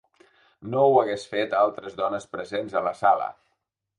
No 0.75 0.85
ho 0.85 0.95
hagués 1.01 1.25
fet 1.33 1.53
a 1.57 1.59
altres 1.67 1.99
dones 2.01 2.27
presents 2.37 2.75
a 2.79 2.83
la 2.87 2.97
sala. 3.05 3.31